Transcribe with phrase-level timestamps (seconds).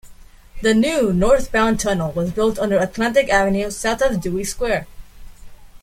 [0.63, 4.87] The new northbound tunnel was built under Atlantic Avenue south of Dewey Square.